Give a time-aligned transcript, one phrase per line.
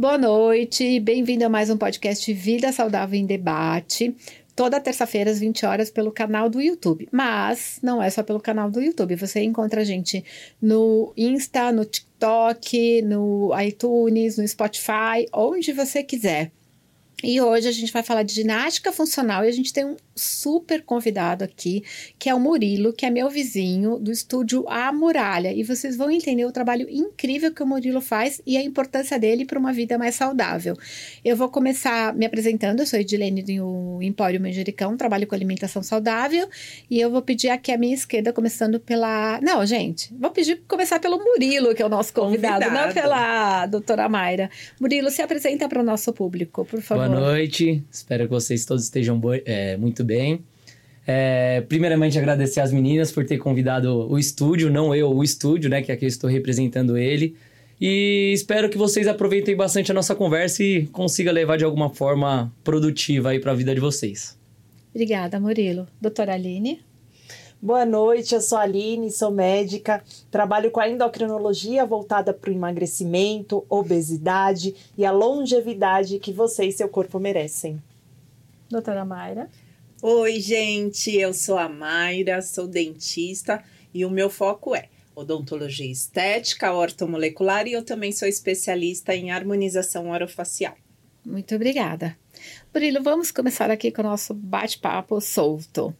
[0.00, 4.16] Boa noite, bem-vindo a mais um podcast Vida Saudável em Debate.
[4.56, 7.06] Toda terça-feira, às 20 horas, pelo canal do YouTube.
[7.12, 9.14] Mas não é só pelo canal do YouTube.
[9.16, 10.24] Você encontra a gente
[10.58, 16.50] no Insta, no TikTok, no iTunes, no Spotify, onde você quiser.
[17.22, 20.82] E hoje a gente vai falar de ginástica funcional e a gente tem um super
[20.82, 21.82] convidado aqui,
[22.18, 25.52] que é o Murilo, que é meu vizinho do estúdio A Muralha.
[25.52, 29.44] E vocês vão entender o trabalho incrível que o Murilo faz e a importância dele
[29.44, 30.76] para uma vida mais saudável.
[31.24, 36.48] Eu vou começar me apresentando, eu sou Edilene do Empório Manjericão, trabalho com alimentação saudável,
[36.90, 39.40] e eu vou pedir aqui à minha esquerda, começando pela.
[39.42, 42.86] Não, gente, vou pedir começar pelo Murilo, que é o nosso convidado, convidado.
[42.86, 44.50] não pela doutora Mayra.
[44.80, 47.08] Murilo, se apresenta para o nosso público, por favor.
[47.08, 50.44] Boa noite, espero que vocês todos estejam é, muito bem.
[51.06, 55.82] É, primeiramente, agradecer às meninas por ter convidado o estúdio, não eu, o estúdio, né?
[55.82, 57.36] Que aqui eu estou representando ele.
[57.80, 62.52] E espero que vocês aproveitem bastante a nossa conversa e consiga levar de alguma forma
[62.62, 64.38] produtiva aí para a vida de vocês.
[64.94, 65.88] Obrigada, Murilo.
[66.00, 66.80] Doutora Aline?
[67.62, 72.54] Boa noite, eu sou a Aline, sou médica, trabalho com a endocrinologia voltada para o
[72.54, 77.78] emagrecimento, obesidade e a longevidade que você e seu corpo merecem.
[78.70, 79.50] Doutora Mayra?
[80.00, 86.72] Oi, gente, eu sou a Mayra, sou dentista e o meu foco é odontologia estética,
[86.72, 90.74] ortomolecular e eu também sou especialista em harmonização orofacial.
[91.22, 92.16] Muito obrigada.
[92.72, 95.94] Murilo, vamos começar aqui com o nosso bate-papo solto.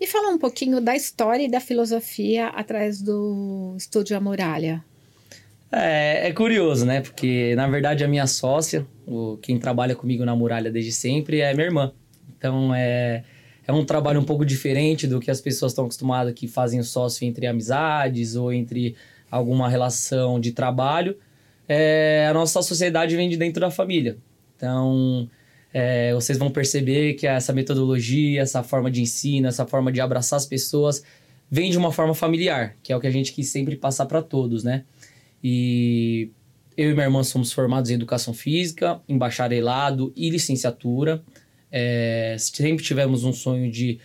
[0.00, 4.84] Me fala um pouquinho da história e da filosofia atrás do Estúdio A Muralha.
[5.70, 7.00] É, é, curioso, né?
[7.00, 11.52] Porque, na verdade, a minha sócia, o, quem trabalha comigo na Muralha desde sempre, é
[11.52, 11.92] minha irmã.
[12.36, 13.24] Então, é,
[13.66, 16.84] é um trabalho um pouco diferente do que as pessoas estão acostumadas que fazem o
[16.84, 18.94] sócio entre amizades ou entre
[19.30, 21.16] alguma relação de trabalho.
[21.68, 24.18] É, a nossa sociedade vem de dentro da família.
[24.56, 25.28] Então,
[25.76, 30.36] é, vocês vão perceber que essa metodologia, essa forma de ensino, essa forma de abraçar
[30.36, 31.02] as pessoas
[31.50, 34.22] vem de uma forma familiar, que é o que a gente quis sempre passar para
[34.22, 34.84] todos, né?
[35.42, 36.30] E
[36.76, 41.24] eu e minha irmã somos formados em educação física, em bacharelado e licenciatura.
[41.72, 43.98] É, sempre tivemos um sonho de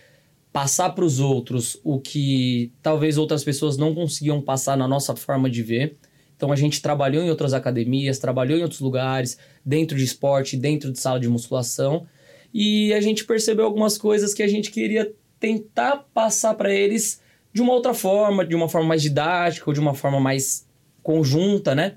[0.52, 5.48] passar para os outros o que talvez outras pessoas não conseguiam passar na nossa forma
[5.48, 5.96] de ver.
[6.40, 10.90] Então a gente trabalhou em outras academias, trabalhou em outros lugares, dentro de esporte, dentro
[10.90, 12.06] de sala de musculação,
[12.52, 17.20] e a gente percebeu algumas coisas que a gente queria tentar passar para eles
[17.52, 20.66] de uma outra forma, de uma forma mais didática ou de uma forma mais
[21.02, 21.96] conjunta, né?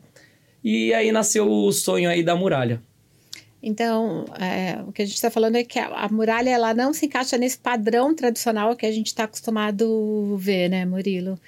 [0.61, 2.81] E aí nasceu o sonho aí da muralha.
[3.61, 6.91] Então, é, o que a gente está falando é que a, a, muralha ela não
[6.91, 11.39] se encaixa nesse padrão tradicional que a gente está acostumado ver, né, Murilo?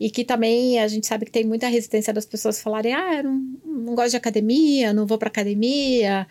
[0.00, 3.24] E que também a gente sabe que tem muita resistência das pessoas falarem: ah, eu
[3.24, 6.26] não, não gosto de academia, não vou para academia.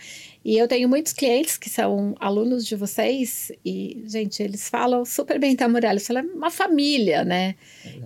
[0.47, 5.37] E eu tenho muitos clientes que são alunos de vocês e, gente, eles falam super
[5.37, 5.97] bem da Muralha.
[5.97, 7.55] Isso é uma família, né?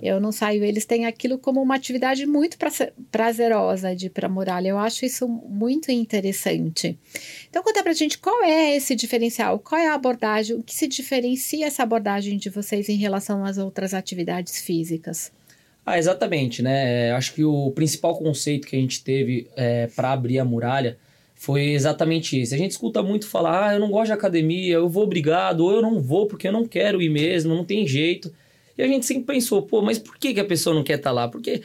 [0.02, 0.64] Eu não saio.
[0.64, 2.58] Eles têm aquilo como uma atividade muito
[3.12, 4.70] prazerosa de ir para a Muralha.
[4.70, 6.98] Eu acho isso muito interessante.
[7.48, 10.88] Então, conta pra gente qual é esse diferencial, qual é a abordagem, o que se
[10.88, 15.32] diferencia essa abordagem de vocês em relação às outras atividades físicas?
[15.86, 17.08] Ah, exatamente, né?
[17.08, 20.98] É, acho que o principal conceito que a gente teve é, para abrir a muralha
[21.36, 22.54] foi exatamente esse.
[22.54, 25.72] A gente escuta muito falar, ah, eu não gosto de academia, eu vou obrigado, ou
[25.72, 28.32] eu não vou porque eu não quero ir mesmo, não tem jeito.
[28.78, 31.10] E a gente sempre pensou, pô, mas por que, que a pessoa não quer estar
[31.10, 31.28] tá lá?
[31.28, 31.64] Porque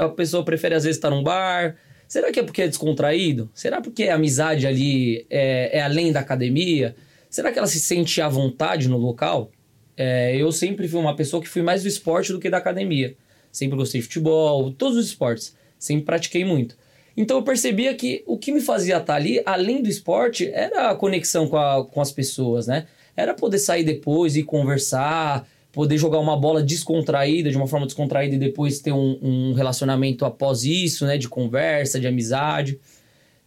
[0.00, 1.76] a pessoa prefere às vezes estar num bar.
[2.08, 3.48] Será que é porque é descontraído?
[3.54, 6.96] Será porque a amizade ali é, é além da academia?
[7.30, 9.50] Será que ela se sente à vontade no local?
[9.96, 13.16] É, eu sempre fui uma pessoa que fui mais do esporte do que da academia.
[13.52, 15.54] Sempre gostei de futebol, todos os esportes.
[15.78, 16.76] Sempre pratiquei muito.
[17.16, 20.94] Então eu percebia que o que me fazia estar ali, além do esporte, era a
[20.94, 22.86] conexão com, a, com as pessoas, né?
[23.14, 28.34] Era poder sair depois e conversar, poder jogar uma bola descontraída, de uma forma descontraída,
[28.34, 31.18] e depois ter um, um relacionamento após isso, né?
[31.18, 32.80] De conversa, de amizade.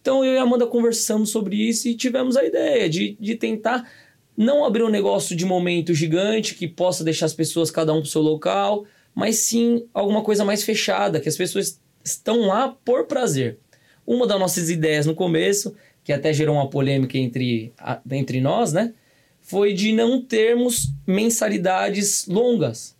[0.00, 3.90] Então eu e a Amanda conversamos sobre isso e tivemos a ideia de, de tentar
[4.36, 8.08] não abrir um negócio de momento gigante que possa deixar as pessoas cada um pro
[8.08, 8.84] seu local,
[9.16, 13.58] mas sim alguma coisa mais fechada, que as pessoas estão lá por prazer.
[14.06, 15.74] Uma das nossas ideias no começo,
[16.04, 17.72] que até gerou uma polêmica entre,
[18.10, 18.92] entre nós, né?
[19.40, 22.94] Foi de não termos mensalidades longas.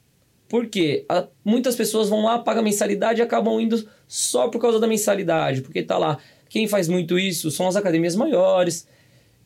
[0.49, 4.87] Porque a, muitas pessoas vão lá, pagam mensalidade e acabam indo só por causa da
[4.87, 5.61] mensalidade.
[5.61, 6.19] Porque tá lá.
[6.49, 8.89] Quem faz muito isso são as academias maiores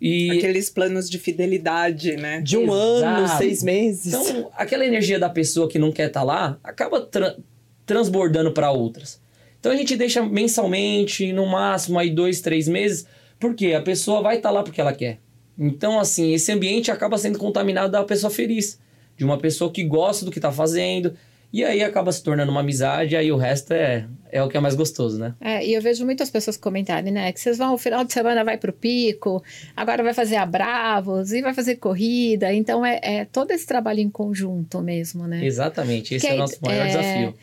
[0.00, 0.30] e...
[0.30, 2.40] Aqueles planos de fidelidade, né?
[2.40, 2.74] De um Exato.
[2.74, 4.14] ano, seis meses.
[4.14, 7.36] Então, aquela energia da pessoa que não quer estar tá lá acaba tra
[7.84, 9.20] transbordando para outras.
[9.58, 13.04] Então a gente deixa mensalmente, no máximo aí dois, três meses,
[13.38, 15.18] porque a pessoa vai estar tá lá porque ela quer.
[15.58, 18.78] Então, assim, esse ambiente acaba sendo contaminado da pessoa feliz,
[19.16, 21.14] de uma pessoa que gosta do que está fazendo,
[21.52, 24.56] e aí acaba se tornando uma amizade, e aí o resto é, é o que
[24.56, 25.34] é mais gostoso, né?
[25.40, 27.32] É, e eu vejo muitas pessoas comentarem, né?
[27.32, 29.42] Que vocês vão, no final de semana vai pro pico,
[29.76, 32.52] agora vai fazer a Bravos e vai fazer corrida.
[32.52, 35.44] Então é, é todo esse trabalho em conjunto mesmo, né?
[35.44, 36.88] Exatamente, esse que é o nosso maior é...
[36.88, 37.34] desafio.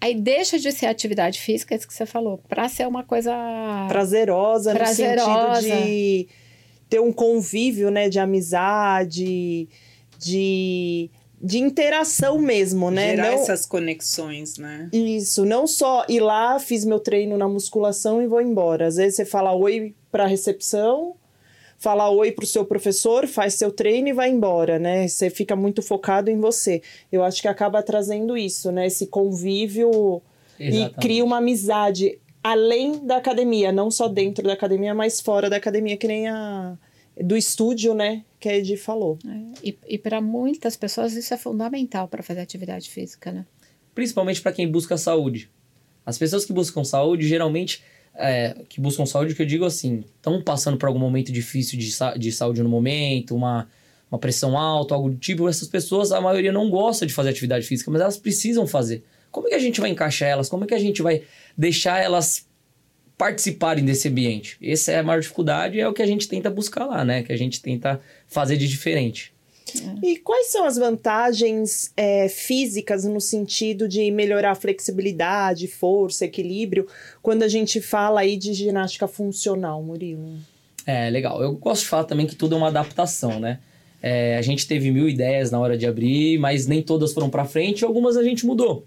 [0.00, 3.32] Aí deixa de ser atividade física, isso que você falou, para ser uma coisa
[3.88, 6.28] prazerosa, prazerosa, no sentido de
[6.88, 9.68] ter um convívio, né, de amizade,
[10.18, 11.10] de
[11.40, 13.10] de interação mesmo, né?
[13.10, 13.34] Gerar não...
[13.34, 14.88] essas conexões, né?
[14.92, 18.86] Isso, não só ir lá, fiz meu treino na musculação e vou embora.
[18.86, 21.14] Às vezes você fala oi para a recepção,
[21.78, 25.06] fala oi para o seu professor, faz seu treino e vai embora, né?
[25.06, 26.82] Você fica muito focado em você.
[27.10, 28.86] Eu acho que acaba trazendo isso, né?
[28.86, 30.20] Esse convívio
[30.58, 30.96] Exatamente.
[30.98, 35.56] e cria uma amizade além da academia, não só dentro da academia, mas fora da
[35.56, 36.76] academia, que nem a
[37.22, 38.24] do estúdio, né?
[38.38, 39.18] Que a Edi falou.
[39.26, 43.46] É, e e para muitas pessoas isso é fundamental para fazer atividade física, né?
[43.94, 45.50] Principalmente para quem busca saúde.
[46.06, 47.82] As pessoas que buscam saúde, geralmente,
[48.14, 51.90] é, que buscam saúde, que eu digo assim, estão passando por algum momento difícil de,
[52.18, 53.68] de saúde no momento, uma,
[54.10, 55.48] uma pressão alta, algo do tipo.
[55.48, 59.04] Essas pessoas, a maioria não gosta de fazer atividade física, mas elas precisam fazer.
[59.30, 60.48] Como é que a gente vai encaixar elas?
[60.48, 61.22] Como é que a gente vai
[61.56, 62.47] deixar elas
[63.18, 64.56] participarem desse ambiente.
[64.62, 67.24] Essa é a maior dificuldade e é o que a gente tenta buscar lá, né?
[67.24, 69.32] Que a gente tenta fazer de diferente.
[70.02, 76.86] E quais são as vantagens é, físicas no sentido de melhorar a flexibilidade, força, equilíbrio,
[77.20, 80.38] quando a gente fala aí de ginástica funcional, Murilo?
[80.86, 81.42] É, legal.
[81.42, 83.58] Eu gosto de falar também que tudo é uma adaptação, né?
[84.00, 87.44] É, a gente teve mil ideias na hora de abrir, mas nem todas foram para
[87.44, 88.86] frente, algumas a gente mudou.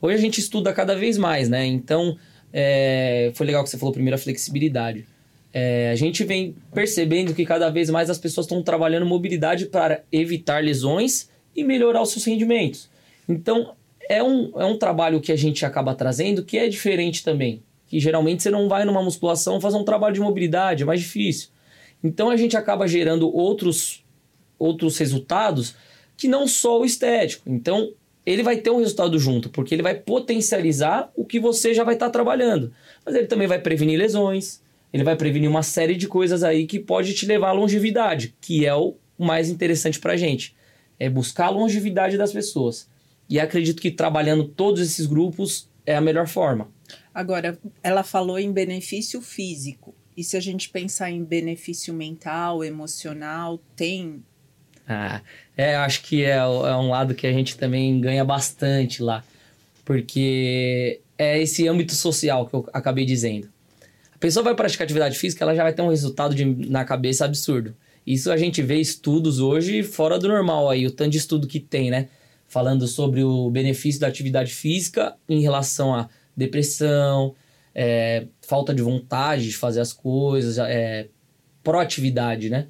[0.00, 1.66] Hoje a gente estuda cada vez mais, né?
[1.66, 2.16] Então,
[2.52, 5.06] é, foi legal que você falou primeiro a flexibilidade.
[5.52, 10.02] É, a gente vem percebendo que cada vez mais as pessoas estão trabalhando mobilidade para
[10.12, 12.88] evitar lesões e melhorar os seus rendimentos.
[13.28, 13.74] Então,
[14.08, 17.62] é um, é um trabalho que a gente acaba trazendo que é diferente também.
[17.86, 21.50] Que geralmente você não vai numa musculação fazer um trabalho de mobilidade, é mais difícil.
[22.02, 24.04] Então a gente acaba gerando outros,
[24.58, 25.74] outros resultados
[26.16, 27.48] que não só o estético.
[27.50, 27.92] Então,
[28.32, 31.94] ele vai ter um resultado junto, porque ele vai potencializar o que você já vai
[31.94, 32.70] estar tá trabalhando.
[33.04, 34.60] Mas ele também vai prevenir lesões,
[34.92, 38.66] ele vai prevenir uma série de coisas aí que pode te levar à longevidade, que
[38.66, 40.54] é o mais interessante para gente.
[40.98, 42.86] É buscar a longevidade das pessoas.
[43.30, 46.70] E acredito que trabalhando todos esses grupos é a melhor forma.
[47.14, 49.94] Agora, ela falou em benefício físico.
[50.14, 54.22] E se a gente pensar em benefício mental, emocional, tem
[54.88, 55.20] ah,
[55.56, 59.22] é, acho que é, é, um lado que a gente também ganha bastante lá.
[59.84, 63.48] Porque é esse âmbito social que eu acabei dizendo.
[64.14, 67.24] A pessoa vai praticar atividade física, ela já vai ter um resultado de, na cabeça
[67.24, 67.76] absurdo.
[68.06, 71.60] Isso a gente vê estudos hoje fora do normal aí, o tanto de estudo que
[71.60, 72.08] tem, né?
[72.46, 77.34] Falando sobre o benefício da atividade física em relação à depressão,
[77.74, 81.08] é, falta de vontade de fazer as coisas, é,
[81.62, 82.68] proatividade, né?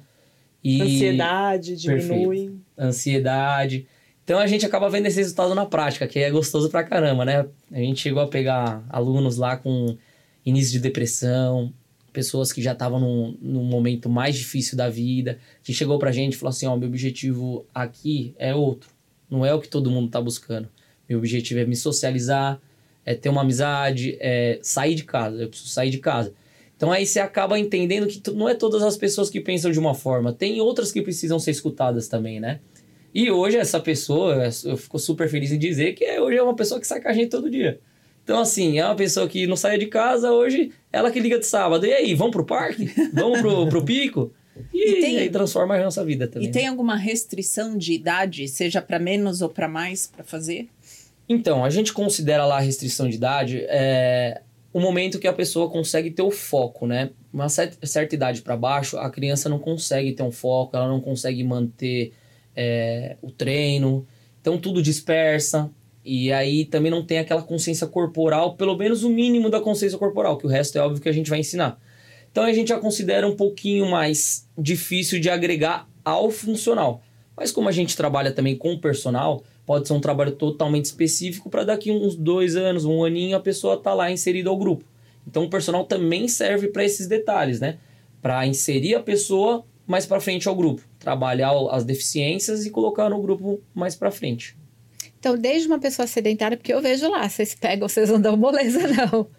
[0.63, 0.81] E...
[0.81, 2.37] Ansiedade diminui.
[2.37, 2.61] Perfeito.
[2.77, 3.87] Ansiedade.
[4.23, 7.47] Então a gente acaba vendo esse resultado na prática, que é gostoso pra caramba, né?
[7.71, 9.97] A gente chegou a pegar alunos lá com
[10.45, 11.73] início de depressão,
[12.13, 16.33] pessoas que já estavam num, num momento mais difícil da vida, que chegou pra gente
[16.33, 18.91] e falou assim: Ó, oh, meu objetivo aqui é outro,
[19.29, 20.69] não é o que todo mundo tá buscando.
[21.07, 22.59] Meu objetivo é me socializar,
[23.03, 26.33] é ter uma amizade, é sair de casa, eu preciso sair de casa.
[26.79, 29.93] Então aí você acaba entendendo que não é todas as pessoas que pensam de uma
[29.93, 32.61] forma, tem outras que precisam ser escutadas também, né?
[33.13, 36.79] E hoje essa pessoa, eu fico super feliz em dizer que hoje é uma pessoa
[36.79, 37.81] que sai com a gente todo dia.
[38.23, 41.45] Então, assim, é uma pessoa que não sai de casa hoje, ela que liga de
[41.45, 41.85] sábado.
[41.85, 42.89] E aí, vamos pro parque?
[43.11, 44.31] Vamos pro, pro pico?
[44.73, 46.47] E, e, tem, aí transforma a nossa vida também.
[46.47, 46.69] E tem né?
[46.69, 50.69] alguma restrição de idade, seja para menos ou para mais, para fazer?
[51.27, 53.65] Então, a gente considera lá a restrição de idade.
[53.67, 57.09] É, o momento que a pessoa consegue ter o foco, né?
[57.33, 61.43] Uma certa, idade para baixo, a criança não consegue ter um foco, ela não consegue
[61.43, 62.13] manter
[62.55, 64.05] é, o treino,
[64.41, 65.69] então tudo dispersa.
[66.05, 70.37] E aí também não tem aquela consciência corporal, pelo menos o mínimo da consciência corporal,
[70.37, 71.79] que o resto é óbvio que a gente vai ensinar.
[72.31, 77.01] Então a gente já considera um pouquinho mais difícil de agregar ao funcional.
[77.35, 81.47] Mas como a gente trabalha também com o personal, pode ser um trabalho totalmente específico
[81.47, 84.83] para daqui uns dois anos, um aninho, a pessoa tá lá inserida ao grupo.
[85.27, 87.77] Então o personal também serve para esses detalhes, né?
[88.19, 93.21] Para inserir a pessoa mais para frente ao grupo, trabalhar as deficiências e colocar no
[93.21, 94.57] grupo mais para frente.
[95.19, 98.79] Então, desde uma pessoa sedentária, porque eu vejo lá, vocês pegam, vocês não dão moleza,
[98.89, 99.29] não.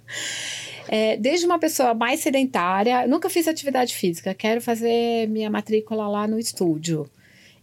[0.87, 6.29] É, desde uma pessoa mais sedentária, nunca fiz atividade física, quero fazer minha matrícula lá
[6.29, 7.11] no estúdio.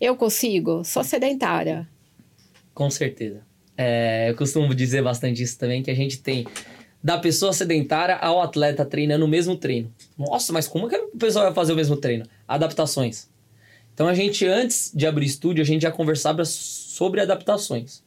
[0.02, 0.84] Eu consigo?
[0.84, 1.88] Sou sedentária.
[2.78, 3.42] Com certeza.
[3.76, 6.46] É, eu costumo dizer bastante isso também, que a gente tem
[7.02, 9.92] da pessoa sedentária ao atleta treinando o mesmo treino.
[10.16, 12.28] Nossa, mas como que a pessoa vai fazer o mesmo treino?
[12.48, 13.28] Adaptações.
[13.96, 18.04] Então a gente, antes de abrir estúdio, a gente já conversava sobre adaptações.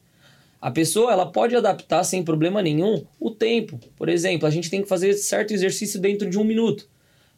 [0.61, 3.77] A pessoa ela pode adaptar sem problema nenhum o tempo.
[3.97, 6.87] Por exemplo, a gente tem que fazer certo exercício dentro de um minuto.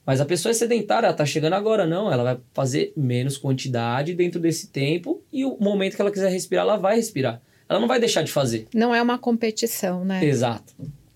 [0.06, 2.12] Mas a pessoa é sedentária, ela tá chegando agora, não.
[2.12, 6.66] Ela vai fazer menos quantidade dentro desse tempo e o momento que ela quiser respirar,
[6.66, 7.42] ela vai respirar.
[7.70, 8.68] Ela não vai deixar de fazer.
[8.74, 10.24] Não é uma competição, né?
[10.24, 10.74] Exato.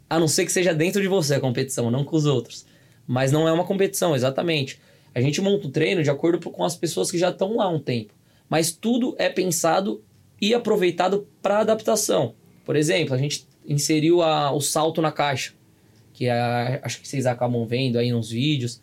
[0.10, 2.66] A não ser que seja dentro de você a competição, não com os outros.
[3.06, 4.80] Mas não é uma competição, exatamente.
[5.14, 7.70] A gente monta o treino de acordo com as pessoas que já estão lá há
[7.70, 8.14] um tempo.
[8.50, 10.02] Mas tudo é pensado
[10.40, 12.36] e aproveitado para adaptação.
[12.64, 15.54] Por exemplo, a gente inseriu a, o salto na caixa,
[16.18, 18.82] que é, acho que vocês acabam vendo aí nos vídeos.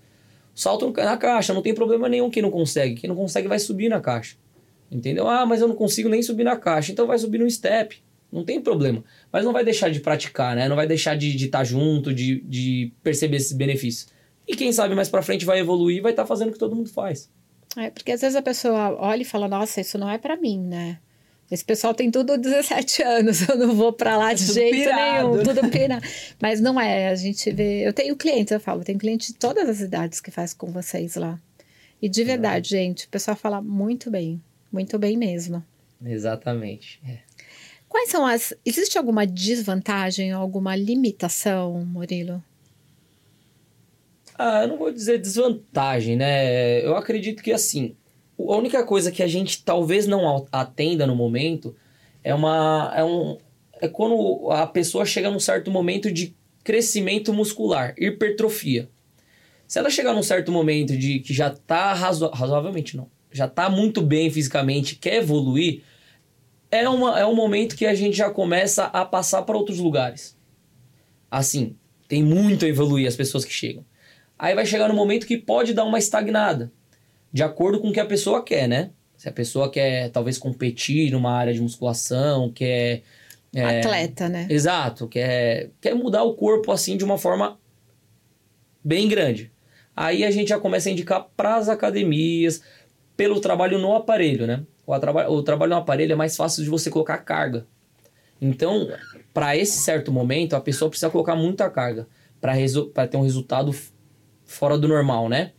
[0.54, 2.94] Salto na caixa, não tem problema nenhum quem não consegue.
[2.94, 4.36] Quem não consegue vai subir na caixa.
[4.88, 5.26] Entendeu?
[5.26, 6.92] Ah, mas eu não consigo nem subir na caixa.
[6.92, 8.00] Então vai subir no step.
[8.30, 9.02] Não tem problema.
[9.32, 10.68] Mas não vai deixar de praticar, né?
[10.68, 14.12] Não vai deixar de estar tá junto, de, de perceber esses benefícios.
[14.46, 16.58] E quem sabe mais pra frente vai evoluir e vai estar tá fazendo o que
[16.58, 17.28] todo mundo faz.
[17.76, 20.60] É, porque às vezes a pessoa olha e fala, nossa, isso não é para mim,
[20.60, 21.00] né?
[21.50, 25.30] Esse pessoal tem tudo 17 anos, eu não vou para lá de jeito pirado.
[25.30, 26.00] nenhum, tudo pira.
[26.40, 27.86] Mas não é, a gente vê.
[27.86, 31.16] Eu tenho clientes, eu falo, tem cliente de todas as idades que faz com vocês
[31.16, 31.38] lá.
[32.00, 35.64] E de verdade, gente, o pessoal fala muito bem, muito bem mesmo.
[36.04, 37.00] Exatamente.
[37.06, 37.18] É.
[37.88, 38.52] Quais são as.
[38.64, 42.42] Existe alguma desvantagem, alguma limitação, Murilo?
[44.36, 46.84] Ah, eu não vou dizer desvantagem, né?
[46.84, 47.96] Eu acredito que assim,
[48.38, 51.74] a única coisa que a gente talvez não atenda no momento
[52.22, 53.38] é uma é um
[53.80, 58.88] é quando a pessoa chega num certo momento de crescimento muscular, hipertrofia.
[59.66, 63.68] Se ela chegar num certo momento de que já tá razo, razoavelmente não, já tá
[63.68, 65.82] muito bem fisicamente, quer evoluir,
[66.70, 70.36] é, uma, é um momento que a gente já começa a passar para outros lugares.
[71.30, 71.76] Assim,
[72.08, 73.84] tem muito a evoluir as pessoas que chegam.
[74.38, 76.72] Aí vai chegar no momento que pode dar uma estagnada
[77.34, 78.90] de acordo com o que a pessoa quer, né?
[79.16, 83.02] Se a pessoa quer talvez competir numa área de musculação, quer.
[83.52, 84.46] É, Atleta, né?
[84.48, 87.58] Exato, quer, quer mudar o corpo assim de uma forma
[88.84, 89.50] bem grande.
[89.96, 92.62] Aí a gente já começa a indicar para as academias,
[93.16, 94.62] pelo trabalho no aparelho, né?
[94.86, 97.66] O, traba o trabalho no aparelho é mais fácil de você colocar carga.
[98.40, 98.88] Então,
[99.32, 102.06] para esse certo momento, a pessoa precisa colocar muita carga
[102.40, 103.74] para ter um resultado
[104.44, 105.52] fora do normal, né?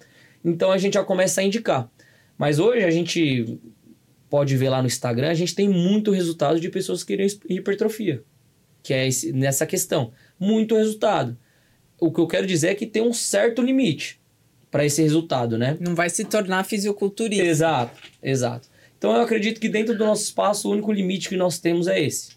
[0.45, 1.89] Então a gente já começa a indicar.
[2.37, 3.59] Mas hoje a gente
[4.29, 8.23] pode ver lá no Instagram, a gente tem muito resultado de pessoas que querem hipertrofia.
[8.83, 10.11] Que é esse, nessa questão.
[10.39, 11.35] Muito resultado.
[11.99, 14.19] O que eu quero dizer é que tem um certo limite
[14.69, 15.77] para esse resultado, né?
[15.79, 17.45] Não vai se tornar fisiculturista.
[17.45, 18.67] Exato, exato.
[18.97, 21.99] Então eu acredito que dentro do nosso espaço, o único limite que nós temos é
[21.99, 22.31] esse.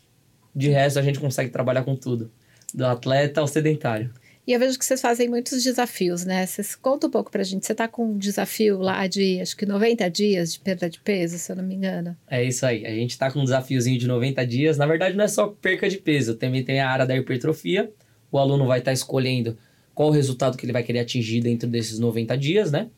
[0.54, 2.30] De resto, a gente consegue trabalhar com tudo.
[2.72, 4.12] Do atleta ao sedentário.
[4.48, 6.46] E eu vejo que vocês fazem muitos desafios, né?
[6.46, 7.66] Vocês conta um pouco pra gente.
[7.66, 11.36] Você tá com um desafio lá de, acho que 90 dias de perda de peso,
[11.36, 12.16] se eu não me engano.
[12.26, 12.86] É isso aí.
[12.86, 14.78] A gente tá com um desafiozinho de 90 dias.
[14.78, 16.34] Na verdade, não é só perca de peso.
[16.34, 17.92] Também tem a área da hipertrofia.
[18.32, 19.54] O aluno vai estar tá escolhendo
[19.94, 22.88] qual o resultado que ele vai querer atingir dentro desses 90 dias, né?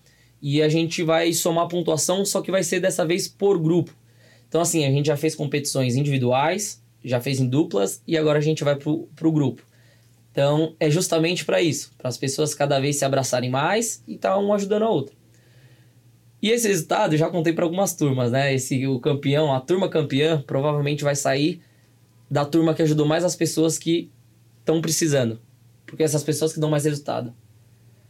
[0.41, 3.93] E a gente vai somar pontuação, só que vai ser dessa vez por grupo.
[4.49, 8.43] Então, assim, a gente já fez competições individuais, já fez em duplas e agora a
[8.43, 9.69] gente vai pro, pro grupo.
[10.41, 14.35] Então, é justamente para isso, para as pessoas cada vez se abraçarem mais e estar
[14.35, 15.15] tá ajudando a outra.
[16.41, 18.55] E esse resultado já contei para algumas turmas, né?
[18.55, 21.61] Esse o campeão, a turma campeã, provavelmente vai sair
[22.31, 24.11] da turma que ajudou mais as pessoas que
[24.61, 25.39] estão precisando.
[25.85, 27.35] Porque essas pessoas que dão mais resultado.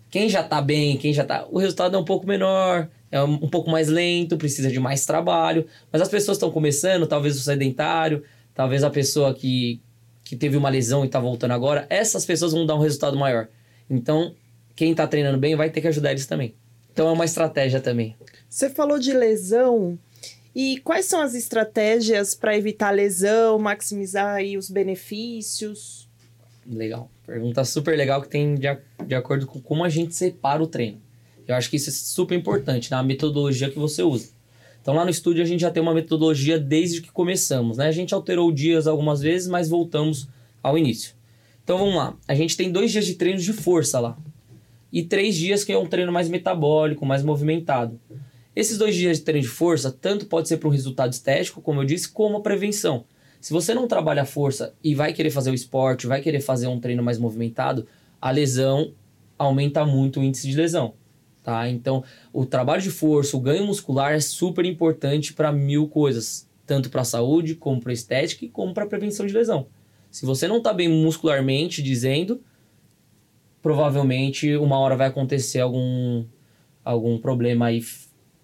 [0.09, 3.49] Quem já tá bem, quem já tá, o resultado é um pouco menor, é um
[3.49, 8.23] pouco mais lento, precisa de mais trabalho, mas as pessoas estão começando, talvez o sedentário,
[8.55, 9.83] talvez a pessoa que
[10.31, 13.49] que teve uma lesão e está voltando agora, essas pessoas vão dar um resultado maior.
[13.91, 14.33] Então,
[14.77, 16.55] quem está treinando bem vai ter que ajudar eles também.
[16.93, 18.15] Então é uma estratégia também.
[18.49, 19.99] Você falou de lesão.
[20.55, 26.09] E quais são as estratégias para evitar lesão, maximizar aí os benefícios?
[26.65, 27.11] Legal.
[27.27, 28.69] Pergunta super legal que tem de,
[29.05, 31.03] de acordo com como a gente separa o treino.
[31.45, 34.29] Eu acho que isso é super importante na metodologia que você usa.
[34.83, 37.87] Então lá no estúdio a gente já tem uma metodologia desde que começamos, né?
[37.87, 40.29] A gente alterou dias algumas vezes, mas voltamos
[40.63, 41.15] ao início.
[41.63, 42.17] Então vamos lá.
[42.27, 44.17] A gente tem dois dias de treinos de força lá.
[44.93, 48.01] E três dias que é um treino mais metabólico, mais movimentado.
[48.57, 51.81] Esses dois dias de treino de força, tanto pode ser para um resultado estético, como
[51.81, 53.05] eu disse, como a prevenção.
[53.41, 56.67] Se você não trabalha a força e vai querer fazer o esporte, vai querer fazer
[56.67, 57.87] um treino mais movimentado,
[58.21, 58.93] a lesão
[59.39, 60.95] aumenta muito o índice de lesão.
[61.51, 61.69] Tá?
[61.69, 66.89] Então, o trabalho de força, o ganho muscular é super importante para mil coisas, tanto
[66.89, 69.67] para a saúde, como para estética e como para prevenção de lesão.
[70.13, 72.41] Se você não está bem muscularmente, dizendo,
[73.61, 76.25] provavelmente uma hora vai acontecer algum,
[76.85, 77.83] algum problema aí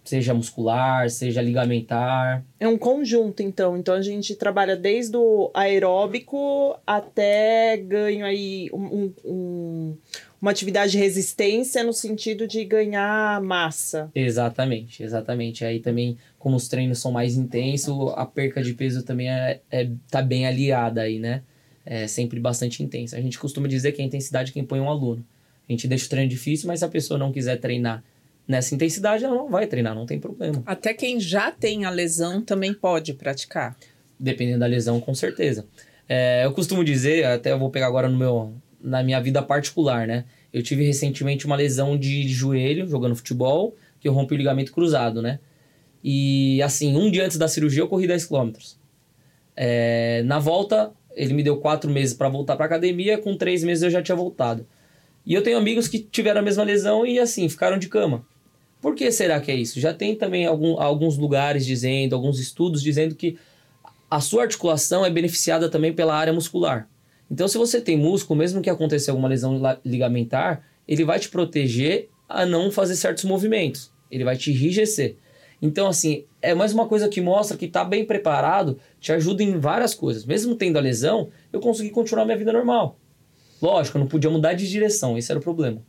[0.08, 2.44] seja muscular, seja ligamentar.
[2.58, 3.76] É um conjunto, então.
[3.76, 9.96] Então a gente trabalha desde o aeróbico até ganho aí um, um,
[10.40, 14.11] uma atividade de resistência no sentido de ganhar massa.
[14.14, 15.64] Exatamente, exatamente.
[15.64, 19.88] Aí também, como os treinos são mais intensos, a perca de peso também é, é
[20.11, 21.43] tá bem aliada aí, né?
[21.85, 23.16] É sempre bastante intensa.
[23.16, 25.25] A gente costuma dizer que a intensidade é quem põe um aluno.
[25.69, 28.02] A gente deixa o treino difícil, mas se a pessoa não quiser treinar
[28.47, 30.62] nessa intensidade, ela não vai treinar, não tem problema.
[30.64, 33.76] Até quem já tem a lesão também pode praticar.
[34.19, 35.66] Dependendo da lesão, com certeza.
[36.09, 38.55] É, eu costumo dizer, até eu vou pegar agora no meu,
[38.87, 40.25] na minha vida particular, né?
[40.52, 45.21] Eu tive recentemente uma lesão de joelho jogando futebol, que eu rompi o ligamento cruzado,
[45.21, 45.40] né?
[46.02, 48.52] E assim, um dia antes da cirurgia eu corri 10 km.
[49.57, 53.83] É, na volta, ele me deu quatro meses para voltar para academia, com três meses
[53.83, 54.64] eu já tinha voltado.
[55.26, 58.25] E eu tenho amigos que tiveram a mesma lesão e assim, ficaram de cama.
[58.81, 59.81] Por que será que é isso?
[59.81, 63.37] Já tem também algum, alguns lugares dizendo, alguns estudos dizendo que
[64.09, 66.88] a sua articulação é beneficiada também pela área muscular.
[67.30, 72.09] Então, se você tem músculo, mesmo que aconteça alguma lesão ligamentar, ele vai te proteger
[72.28, 73.92] a não fazer certos movimentos.
[74.11, 75.16] Ele vai te enrijecer.
[75.61, 79.59] Então, assim, é mais uma coisa que mostra que está bem preparado, te ajuda em
[79.59, 80.25] várias coisas.
[80.25, 82.99] Mesmo tendo a lesão, eu consegui continuar minha vida normal.
[83.61, 85.83] Lógico, eu não podia mudar de direção, esse era o problema.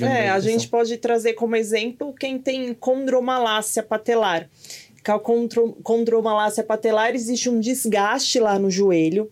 [0.00, 4.48] É, a gente pode trazer como exemplo quem tem condromalácia patelar.
[5.02, 5.20] Com a
[5.82, 9.30] condromalácia patelar existe um desgaste lá no joelho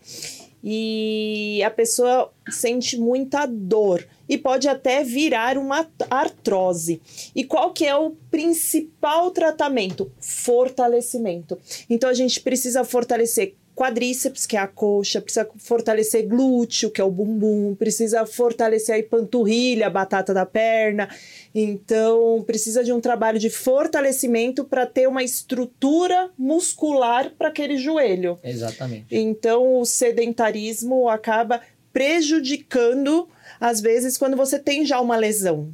[0.69, 7.01] e a pessoa sente muita dor e pode até virar uma artrose.
[7.33, 10.11] E qual que é o principal tratamento?
[10.19, 11.57] Fortalecimento.
[11.89, 17.03] Então a gente precisa fortalecer quadríceps, que é a coxa, precisa fortalecer glúteo, que é
[17.03, 21.07] o bumbum, precisa fortalecer a panturrilha, a batata da perna.
[21.53, 28.39] Então, precisa de um trabalho de fortalecimento para ter uma estrutura muscular para aquele joelho.
[28.43, 29.15] Exatamente.
[29.15, 31.61] Então, o sedentarismo acaba
[31.93, 35.71] prejudicando, às vezes, quando você tem já uma lesão.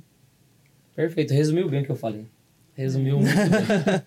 [0.94, 2.26] Perfeito, resumiu bem o que eu falei.
[2.76, 4.02] Resumiu muito bem.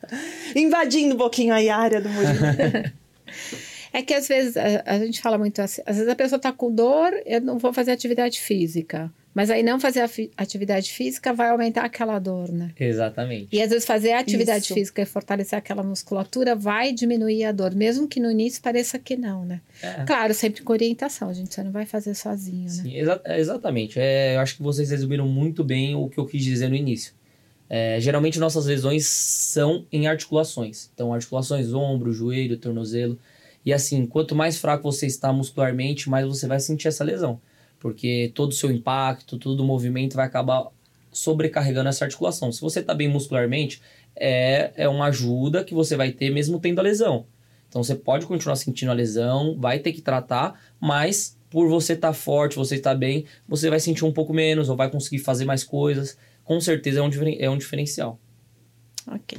[0.64, 2.92] Invadindo um pouquinho a área do Murilo.
[3.96, 6.52] É que às vezes a, a, gente fala muito assim, às vezes a pessoa tá
[6.52, 9.10] com dor, eu não vou fazer atividade física.
[9.32, 10.06] Mas aí não fazer
[10.36, 12.72] atividade física vai aumentar aquela dor, né?
[12.78, 13.48] Exatamente.
[13.50, 14.74] E às vezes fazer atividade Isso.
[14.74, 19.16] física e fortalecer aquela musculatura vai diminuir a dor, mesmo que no início pareça que
[19.16, 19.62] não, né?
[19.82, 20.04] É.
[20.04, 21.54] Claro, sempre com orientação, gente.
[21.54, 22.68] Você não vai fazer sozinho, né?
[22.68, 23.98] Sim, exa exatamente.
[23.98, 27.14] É, eu acho que vocês resumiram muito bem o que eu quis dizer no início.
[27.68, 30.90] É, geralmente nossas lesões são em articulações.
[30.92, 33.18] Então, articulações ombro, joelho, tornozelo.
[33.66, 37.40] E assim, quanto mais fraco você está muscularmente, mais você vai sentir essa lesão.
[37.80, 40.68] Porque todo o seu impacto, todo o movimento vai acabar
[41.10, 42.52] sobrecarregando essa articulação.
[42.52, 43.82] Se você está bem muscularmente,
[44.14, 47.26] é, é uma ajuda que você vai ter mesmo tendo a lesão.
[47.68, 52.08] Então você pode continuar sentindo a lesão, vai ter que tratar, mas por você estar
[52.08, 55.18] tá forte, você estar tá bem, você vai sentir um pouco menos ou vai conseguir
[55.18, 56.16] fazer mais coisas.
[56.44, 58.20] Com certeza é um, é um diferencial.
[59.08, 59.38] Ok.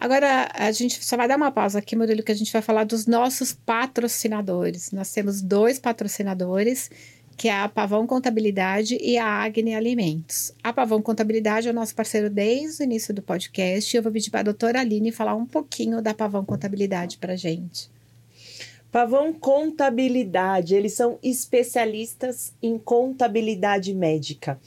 [0.00, 2.84] Agora, a gente só vai dar uma pausa aqui, Murilo, que a gente vai falar
[2.84, 4.92] dos nossos patrocinadores.
[4.92, 6.88] Nós temos dois patrocinadores,
[7.36, 10.54] que é a Pavão Contabilidade e a Agni Alimentos.
[10.62, 13.96] A Pavão Contabilidade é o nosso parceiro desde o início do podcast.
[13.96, 17.90] Eu vou pedir para a doutora Aline falar um pouquinho da Pavão Contabilidade para gente.
[18.92, 24.60] Pavão Contabilidade, eles são especialistas em contabilidade médica.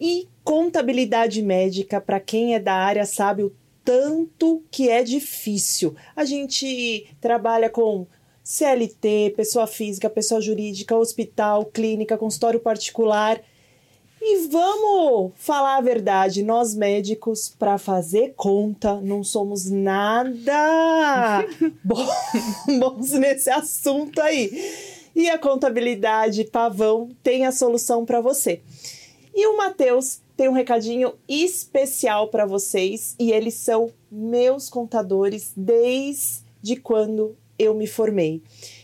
[0.00, 3.52] E contabilidade médica, para quem é da área, sabe o
[3.84, 5.94] tanto que é difícil.
[6.16, 8.06] A gente trabalha com
[8.42, 13.40] CLT, pessoa física, pessoa jurídica, hospital, clínica, consultório particular.
[14.20, 21.46] E vamos falar a verdade, nós médicos, para fazer conta, não somos nada
[22.78, 24.50] bons nesse assunto aí.
[25.14, 28.62] E a contabilidade Pavão tem a solução para você.
[29.34, 36.76] E o Matheus tem um recadinho especial para vocês e eles são meus contadores desde
[36.82, 38.42] quando eu me formei.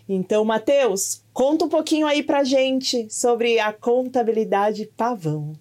[0.09, 5.53] Então, Matheus, conta um pouquinho aí para gente sobre a contabilidade pavão.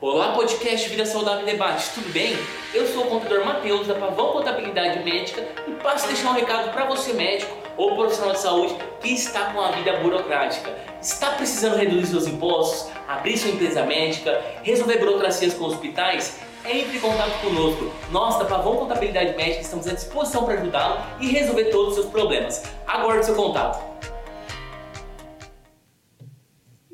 [0.00, 2.32] Olá, podcast Vida Saudável Debate, tudo bem?
[2.72, 6.72] Eu sou o contador Matheus da Pavão Contabilidade Médica e passo a deixar um recado
[6.72, 10.70] para você médico ou profissional de saúde que está com a vida burocrática.
[11.00, 16.38] Está precisando reduzir seus impostos, abrir sua empresa médica, resolver burocracias com hospitais?
[16.62, 17.90] Entre em contato conosco.
[18.12, 22.06] Nós da Pavão Contabilidade Médica estamos à disposição para ajudá-lo e resolver todos os seus
[22.08, 22.62] problemas.
[22.86, 23.82] Aguarde seu contato.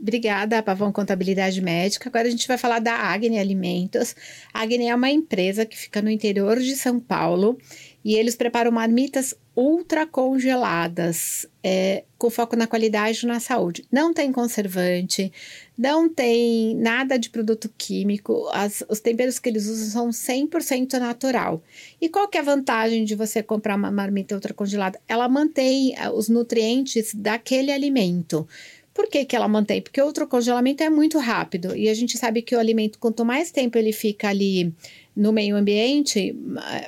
[0.00, 2.08] Obrigada, Pavão Contabilidade Médica.
[2.08, 4.14] Agora a gente vai falar da Agni Alimentos.
[4.54, 7.58] A é uma empresa que fica no interior de São Paulo
[8.04, 13.86] e eles preparam marmitas ultra congeladas, é, com foco na qualidade e na saúde.
[13.90, 15.32] Não tem conservante,
[15.76, 21.62] não tem nada de produto químico, as, os temperos que eles usam são 100% natural.
[21.98, 25.00] E qual que é a vantagem de você comprar uma marmita ultra congelada?
[25.08, 28.46] Ela mantém é, os nutrientes daquele alimento.
[28.92, 29.82] Por que, que ela mantém?
[29.82, 33.50] Porque o congelamento é muito rápido e a gente sabe que o alimento, quanto mais
[33.50, 34.72] tempo ele fica ali
[35.16, 36.36] no meio ambiente,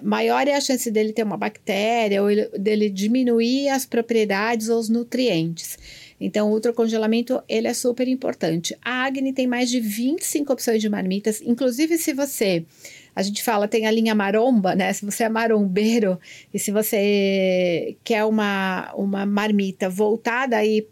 [0.03, 4.79] maior é a chance dele ter uma bactéria ou ele, dele diminuir as propriedades ou
[4.79, 5.79] os nutrientes.
[6.21, 8.77] Então, o ultracongelamento, ele é super importante.
[8.83, 12.67] A Agni tem mais de 25 opções de marmitas, inclusive se você
[13.17, 14.93] a gente fala, tem a linha maromba, né?
[14.93, 16.21] Se você é marombeiro
[16.55, 20.87] e se você quer uma, uma marmita voltada aí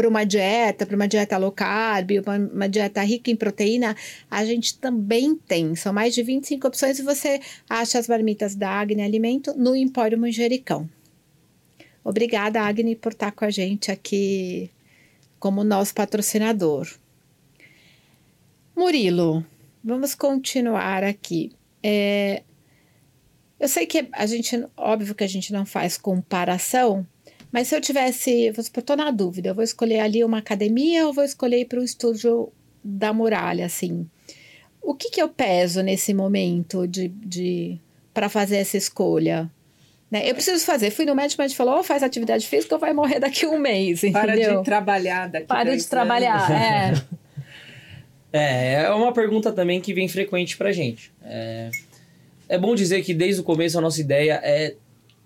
[0.00, 3.94] para uma dieta, para uma dieta low carb, uma, uma, dieta rica em proteína,
[4.30, 5.76] a gente também tem.
[5.76, 10.18] São mais de 25 opções e você acha as marmitas da Agni Alimento no Empório
[10.18, 10.88] Manjericão.
[12.02, 14.70] Obrigada, Agni, por estar com a gente aqui
[15.38, 16.88] como nosso patrocinador.
[18.74, 19.44] Murilo,
[19.84, 21.52] vamos continuar aqui.
[21.82, 22.42] É,
[23.58, 27.06] eu sei que a gente, óbvio que a gente não faz comparação,
[27.52, 31.06] mas se eu tivesse, vou supor, tô na dúvida, eu vou escolher ali uma academia
[31.06, 34.08] ou vou escolher ir para o estúdio da muralha, assim.
[34.80, 37.78] O que que eu peso nesse momento de, de
[38.14, 39.50] para fazer essa escolha?
[40.10, 40.28] Né?
[40.28, 40.90] Eu preciso fazer.
[40.90, 43.58] Fui no médico, mas falou: oh, faz atividade física ou vai morrer daqui a um
[43.58, 44.02] mês.
[44.02, 44.20] Entendeu?
[44.22, 46.92] Para de trabalhar daqui Para de trabalhar, é.
[48.32, 48.82] é.
[48.84, 51.12] É uma pergunta também que vem frequente pra gente.
[51.22, 51.70] É,
[52.48, 54.74] é bom dizer que desde o começo a nossa ideia é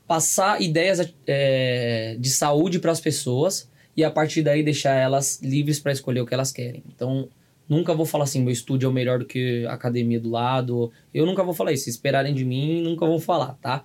[0.07, 5.79] passar ideias é, de saúde para as pessoas e a partir daí deixar elas livres
[5.79, 6.83] para escolher o que elas querem.
[6.95, 7.29] Então,
[7.69, 10.93] nunca vou falar assim, meu estúdio é o melhor do que a academia do lado.
[11.13, 11.85] Eu nunca vou falar isso.
[11.85, 13.85] Se esperarem de mim, nunca vou falar, tá?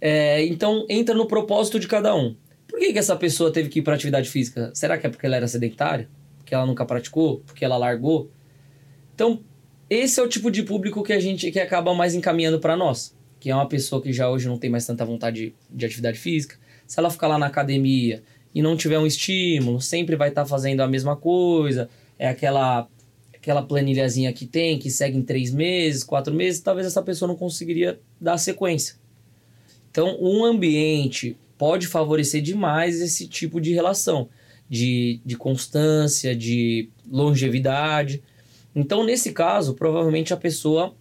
[0.00, 2.34] É, então, entra no propósito de cada um.
[2.66, 4.70] Por que, que essa pessoa teve que ir para atividade física?
[4.74, 6.08] Será que é porque ela era sedentária?
[6.38, 7.42] Porque ela nunca praticou?
[7.46, 8.30] Porque ela largou?
[9.14, 9.40] Então,
[9.90, 13.14] esse é o tipo de público que a gente que acaba mais encaminhando para nós
[13.42, 16.16] que é uma pessoa que já hoje não tem mais tanta vontade de, de atividade
[16.16, 18.22] física, se ela ficar lá na academia
[18.54, 22.88] e não tiver um estímulo, sempre vai estar tá fazendo a mesma coisa, é aquela
[23.34, 27.34] aquela planilhazinha que tem, que segue em três meses, quatro meses, talvez essa pessoa não
[27.34, 28.94] conseguiria dar sequência.
[29.90, 34.28] Então, um ambiente pode favorecer demais esse tipo de relação,
[34.70, 38.22] de, de constância, de longevidade.
[38.72, 40.94] Então, nesse caso, provavelmente a pessoa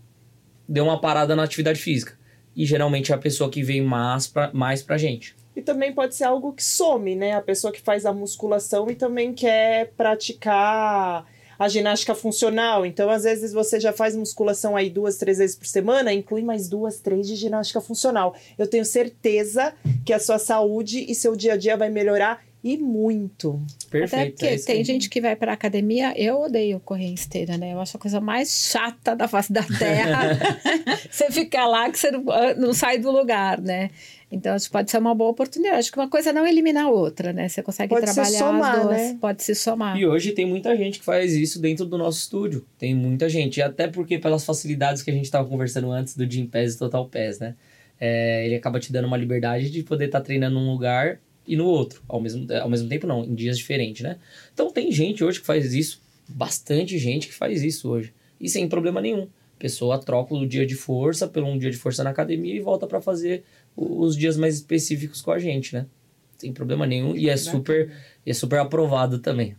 [0.67, 2.19] deu uma parada na atividade física
[2.55, 5.35] e geralmente é a pessoa que vem mais pra, mais pra gente.
[5.55, 7.33] E também pode ser algo que some, né?
[7.33, 11.25] A pessoa que faz a musculação e também quer praticar
[11.59, 12.85] a ginástica funcional.
[12.85, 16.67] Então, às vezes, você já faz musculação aí duas, três vezes por semana, inclui mais
[16.67, 18.35] duas, três de ginástica funcional.
[18.57, 22.77] Eu tenho certeza que a sua saúde e seu dia a dia vai melhorar e
[22.77, 23.59] muito.
[23.89, 24.15] Perfeito.
[24.15, 27.73] Até porque é tem gente que vai pra academia, eu odeio correr em esteira, né?
[27.73, 30.37] Eu acho a coisa mais chata da face da terra.
[31.09, 33.89] você fica lá que você não, ah, não, sai do lugar, né?
[34.31, 35.79] Então, acho que pode ser uma boa oportunidade.
[35.79, 37.49] Acho que uma coisa não elimina a outra, né?
[37.49, 39.17] Você consegue pode trabalhar somar, as duas, né?
[39.19, 39.97] pode se somar.
[39.97, 42.65] E hoje tem muita gente que faz isso dentro do nosso estúdio.
[42.77, 43.57] Tem muita gente.
[43.57, 46.77] E até porque pelas facilidades que a gente estava conversando antes do Gym Pass e
[46.77, 47.55] Total Pass, né?
[47.99, 51.55] É, ele acaba te dando uma liberdade de poder estar tá treinando num lugar e
[51.55, 54.17] no outro, ao mesmo, ao mesmo tempo não, em dias diferentes, né?
[54.53, 58.67] Então tem gente hoje que faz isso, bastante gente que faz isso hoje, e sem
[58.67, 59.23] problema nenhum.
[59.23, 62.59] A pessoa troca o dia de força pelo um dia de força na academia e
[62.59, 63.43] volta para fazer
[63.75, 65.85] os dias mais específicos com a gente, né?
[66.37, 67.91] Sem problema nenhum e é super,
[68.25, 69.55] e é super aprovado também.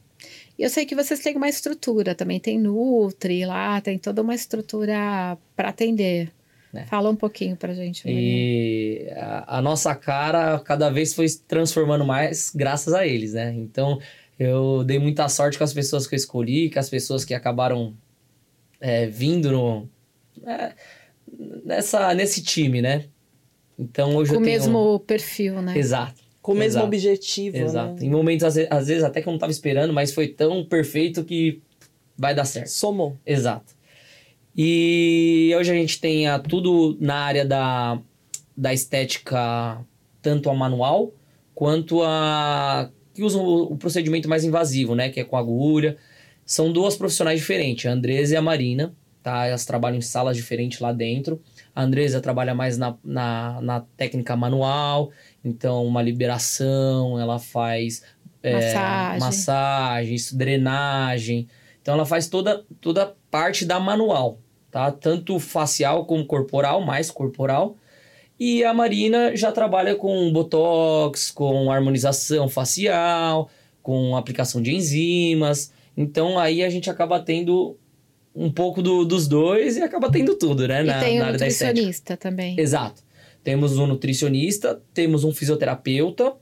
[0.58, 4.34] E eu sei que vocês têm uma estrutura, também tem Nutri lá, tem toda uma
[4.34, 6.30] estrutura para atender.
[6.72, 6.86] Né?
[6.86, 8.02] Fala um pouquinho pra gente.
[8.08, 13.52] E a, a, nossa cara cada vez foi se transformando mais graças a eles, né?
[13.52, 14.00] Então
[14.38, 17.94] eu dei muita sorte com as pessoas que eu escolhi, com as pessoas que acabaram
[18.80, 19.88] é, vindo no,
[20.46, 20.72] é,
[21.62, 23.04] nessa, nesse time, né?
[23.78, 25.76] Então hoje com o mesmo perfil, né?
[25.76, 26.22] Exato.
[26.40, 26.86] Com o mesmo Exato.
[26.86, 27.56] objetivo.
[27.56, 28.00] Exato.
[28.00, 28.06] Né?
[28.06, 30.64] Em momentos, às vezes, às vezes, até que eu não estava esperando, mas foi tão
[30.64, 31.60] perfeito que
[32.16, 32.68] vai dar certo.
[32.68, 33.16] Somou.
[33.24, 33.74] Exato.
[34.56, 37.98] E hoje a gente tem a, tudo na área da,
[38.56, 39.80] da estética,
[40.20, 41.12] tanto a manual
[41.54, 45.08] quanto a que usam o, o procedimento mais invasivo, né?
[45.10, 45.96] Que é com agulha.
[46.44, 49.46] São duas profissionais diferentes, a Andresa e a Marina, tá?
[49.46, 51.40] Elas trabalham em salas diferentes lá dentro.
[51.74, 55.10] A Andresa trabalha mais na, na, na técnica manual,
[55.44, 58.02] então uma liberação, ela faz
[58.42, 59.20] é, Massagem.
[59.20, 61.48] massagem, isso, drenagem.
[61.80, 64.38] Então ela faz toda, toda parte da manual,
[64.70, 64.92] tá?
[64.92, 67.76] Tanto facial como corporal, mais corporal.
[68.38, 73.48] E a Marina já trabalha com botox, com harmonização facial,
[73.82, 75.72] com aplicação de enzimas.
[75.96, 77.76] Então aí a gente acaba tendo
[78.34, 80.82] um pouco do- dos dois e acaba tendo tudo, né?
[80.82, 82.58] Na, e tem o área nutricionista também.
[82.60, 83.02] Exato.
[83.42, 86.34] Temos um nutricionista, temos um fisioterapeuta,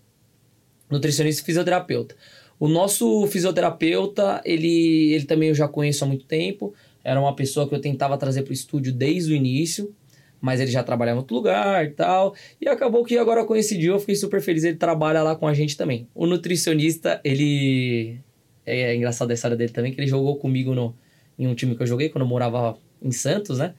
[0.91, 2.15] nutricionista e fisioterapeuta.
[2.61, 6.75] O nosso fisioterapeuta, ele, ele também eu já conheço há muito tempo.
[7.03, 9.95] Era uma pessoa que eu tentava trazer para o estúdio desde o início,
[10.43, 12.35] mas ele já trabalhava em outro lugar e tal.
[12.61, 14.63] E acabou que agora coincidiu, eu fiquei super feliz.
[14.63, 16.07] Ele trabalha lá com a gente também.
[16.15, 18.21] O nutricionista, ele.
[18.67, 20.95] É engraçado a história dele também, que ele jogou comigo no,
[21.39, 23.73] em um time que eu joguei quando eu morava em Santos, né?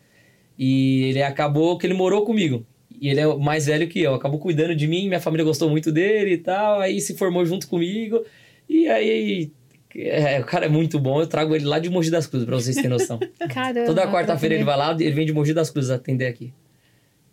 [0.58, 2.66] E ele acabou que ele morou comigo.
[3.00, 4.16] E ele é mais velho que eu.
[4.16, 6.80] Acabou cuidando de mim, minha família gostou muito dele e tal.
[6.80, 8.26] Aí se formou junto comigo.
[8.72, 9.52] E aí.
[9.94, 11.20] é, o cara é muito bom.
[11.20, 13.20] Eu trago ele lá de Mogi das Cruzes, pra vocês terem noção.
[13.54, 13.86] Caramba.
[13.86, 16.54] Toda quarta-feira ele vai lá, ele vem de Mogi das Cruzes atender aqui.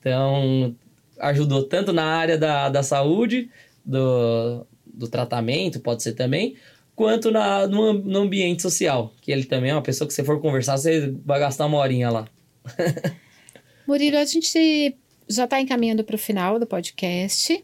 [0.00, 0.74] Então,
[1.20, 3.48] ajudou tanto na área da, da saúde,
[3.84, 6.56] do, do tratamento, pode ser também,
[6.96, 9.14] quanto na, no, no ambiente social.
[9.20, 12.10] Que ele também é uma pessoa que se for conversar, você vai gastar uma horinha
[12.10, 12.28] lá.
[13.86, 14.96] Murilo, a gente
[15.28, 17.62] já está encaminhando para o final do podcast.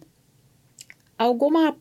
[1.18, 1.76] Alguma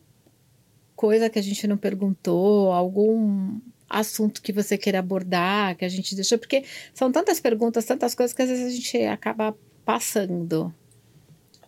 [0.96, 6.14] coisa que a gente não perguntou, algum assunto que você queira abordar, que a gente
[6.14, 6.38] deixou?
[6.38, 10.74] Porque são tantas perguntas, tantas coisas que às vezes a gente acaba passando.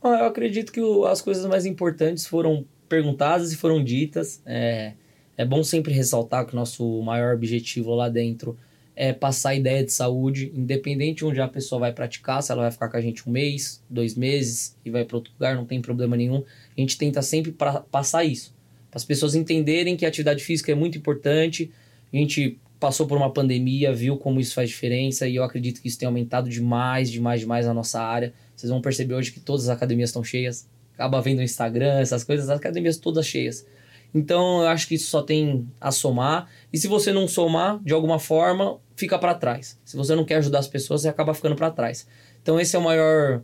[0.03, 4.41] Ah, Eu acredito que as coisas mais importantes foram perguntadas e foram ditas.
[4.47, 4.95] É,
[5.37, 8.57] é bom sempre ressaltar que o nosso maior objetivo lá dentro
[8.95, 12.71] é passar a ideia de saúde, independente onde a pessoa vai praticar, se ela vai
[12.71, 15.83] ficar com a gente um mês, dois meses e vai para outro lugar, não tem
[15.83, 16.43] problema nenhum.
[16.77, 18.55] A gente tenta sempre pra, passar isso,
[18.97, 21.71] as pessoas entenderem que a atividade física é muito importante.
[22.11, 25.89] A gente passou por uma pandemia, viu como isso faz diferença e eu acredito que
[25.89, 28.33] isso tem aumentado demais, demais, demais na nossa área.
[28.57, 30.67] Vocês vão perceber hoje que todas as academias estão cheias.
[30.95, 33.67] Acaba vendo o Instagram, essas coisas, as academias todas cheias.
[34.15, 36.49] Então eu acho que isso só tem a somar.
[36.73, 39.79] E se você não somar, de alguma forma, fica para trás.
[39.85, 42.09] Se você não quer ajudar as pessoas, você acaba ficando para trás.
[42.41, 43.43] Então esse é o maior,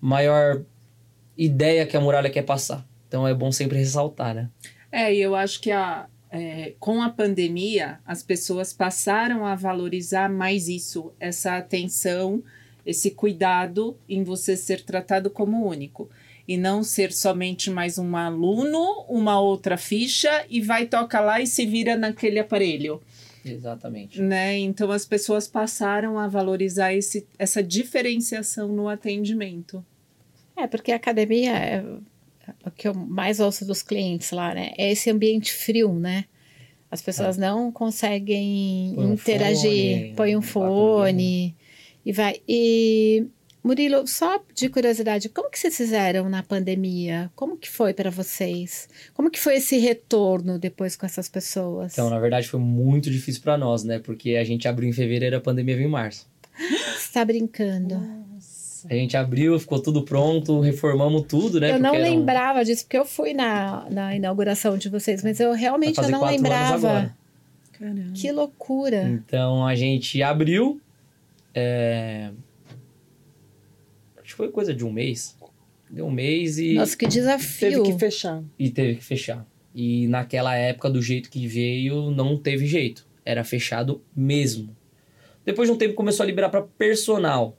[0.00, 0.62] maior
[1.36, 2.88] ideia que a muralha quer passar.
[3.08, 4.48] Então é bom sempre ressaltar, né?
[4.96, 10.30] É, e eu acho que a, é, com a pandemia, as pessoas passaram a valorizar
[10.30, 12.42] mais isso, essa atenção,
[12.84, 16.08] esse cuidado em você ser tratado como único.
[16.48, 21.46] E não ser somente mais um aluno, uma outra ficha, e vai, toca lá e
[21.46, 23.02] se vira naquele aparelho.
[23.44, 24.22] Exatamente.
[24.22, 24.56] Né?
[24.56, 29.84] Então as pessoas passaram a valorizar esse, essa diferenciação no atendimento.
[30.56, 31.84] É, porque a academia é
[32.64, 34.72] o que eu mais ouço dos clientes lá, né?
[34.76, 36.24] É esse ambiente frio, né?
[36.90, 41.56] As pessoas não conseguem Põe um interagir, fone, põe um fone
[42.04, 42.40] e vai.
[42.48, 43.26] E
[43.66, 47.28] Murilo, só de curiosidade, como que vocês fizeram na pandemia?
[47.34, 48.88] Como que foi para vocês?
[49.12, 51.92] Como que foi esse retorno depois com essas pessoas?
[51.94, 53.98] Então, na verdade, foi muito difícil para nós, né?
[53.98, 56.28] Porque a gente abriu em fevereiro, a pandemia veio em março.
[56.96, 58.00] Você tá brincando?
[58.88, 61.72] A gente abriu, ficou tudo pronto, reformamos tudo, né?
[61.72, 65.40] eu não era um- lembrava disso, porque eu fui na, na inauguração de vocês, mas
[65.40, 67.14] eu realmente eu não lembrava.
[68.14, 69.08] Que loucura.
[69.08, 70.80] Então a gente abriu.
[71.54, 72.30] é,
[74.18, 75.36] Acho que foi coisa de um mês.
[75.88, 77.70] Deu um mês e, Nossa, que desafio.
[77.70, 78.42] Teve que fechar.
[78.58, 79.46] e teve que fechar.
[79.74, 83.06] E naquela época, do jeito que veio, não teve jeito.
[83.24, 84.74] Era fechado mesmo.
[85.44, 87.56] Depois de um tempo começou a liberar para personal.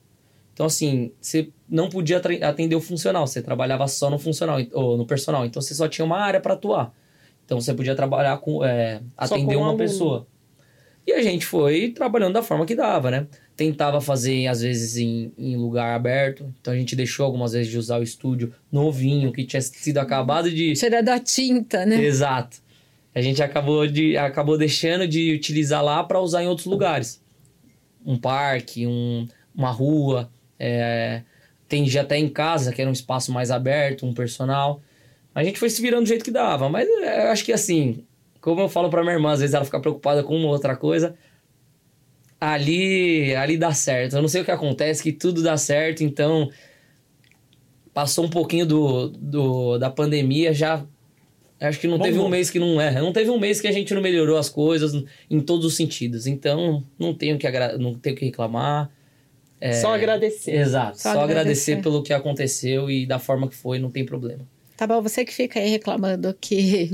[0.58, 5.06] Então, assim, você não podia atender o funcional, você trabalhava só no funcional ou no
[5.06, 5.46] personal.
[5.46, 6.92] Então, você só tinha uma área para atuar.
[7.46, 8.66] Então, você podia trabalhar com.
[8.66, 9.78] é, atender com um uma aluno.
[9.78, 10.26] pessoa.
[11.06, 13.28] E a gente foi trabalhando da forma que dava, né?
[13.56, 16.52] Tentava fazer, às vezes, em, em lugar aberto.
[16.60, 20.50] Então, a gente deixou algumas vezes de usar o estúdio novinho, que tinha sido acabado
[20.50, 20.76] de.
[20.76, 22.04] Cheirando a tinta, né?
[22.04, 22.58] Exato.
[23.14, 27.22] A gente acabou, de, acabou deixando de utilizar lá para usar em outros lugares.
[28.04, 30.32] Um parque, um, uma rua.
[30.60, 31.22] É,
[31.66, 34.82] atendia até em casa, que era um espaço mais aberto, um personal.
[35.36, 36.70] A gente foi se virando do jeito que dava.
[36.70, 38.06] Mas é, eu acho que assim,
[38.42, 41.16] como eu falo pra minha irmã, às vezes ela fica preocupada com uma outra coisa.
[42.40, 44.16] ali, ali dá certo.
[44.16, 46.50] Eu não sei o que acontece, que tudo dá certo, então
[47.94, 50.86] passou um pouquinho do, do da pandemia, já
[51.60, 52.30] acho que não Bom, teve um bom.
[52.30, 54.94] mês que não é, não teve um mês que a gente não melhorou as coisas
[55.30, 56.28] em todos os sentidos.
[56.28, 57.48] Então, não tenho que
[57.80, 58.92] não tenho que reclamar.
[59.82, 60.56] Só agradecer.
[60.56, 61.72] Exato, Só só, agradecer.
[61.74, 61.82] agradecer.
[61.82, 64.48] pelo que aconteceu e da forma que foi, não tem problema.
[64.78, 66.92] Tá bom, você que fica aí reclamando que,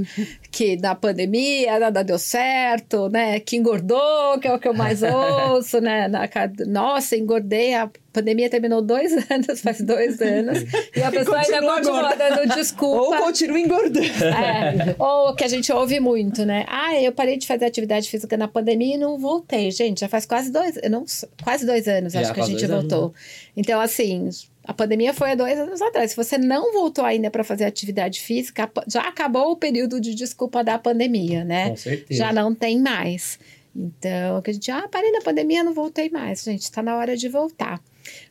[0.50, 3.42] que na pandemia nada deu certo, né?
[3.42, 6.08] Que engordou, que é o que eu mais ouço, né?
[6.08, 6.30] Na,
[6.66, 10.64] nossa, engordei, a pandemia terminou dois anos, faz dois anos,
[10.96, 12.30] e a pessoa ainda Continua continua gorda.
[12.30, 13.18] dando Ou desculpa.
[13.18, 14.24] continua engordando.
[14.24, 16.64] É, ou que a gente ouve muito, né?
[16.70, 19.70] Ah, eu parei de fazer atividade física na pandemia e não voltei.
[19.72, 21.04] Gente, já faz quase dois, não,
[21.44, 23.14] quase dois anos, Já, acho que a gente dois anos, voltou.
[23.58, 24.30] Então, assim,
[24.66, 26.12] a pandemia foi há dois anos atrás.
[26.12, 30.64] Se você não voltou ainda para fazer atividade física, já acabou o período de desculpa
[30.64, 31.72] da pandemia, né?
[31.72, 32.18] Com certeza.
[32.18, 33.38] Já não tem mais.
[33.76, 36.44] Então, que a gente, ah, parei na pandemia, não voltei mais.
[36.44, 37.82] Gente, está na hora de voltar.